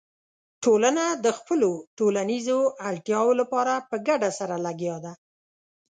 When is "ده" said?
5.05-5.13